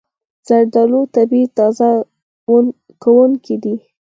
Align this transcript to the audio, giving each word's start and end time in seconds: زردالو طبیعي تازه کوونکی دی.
زردالو 0.47 1.01
طبیعي 1.15 1.45
تازه 1.57 1.89
کوونکی 3.03 3.55
دی. 3.63 3.75